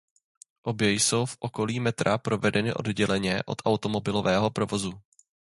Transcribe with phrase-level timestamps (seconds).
[0.61, 4.99] Obě jsou v okolí metra vedeny odděleně od automobilového provozu.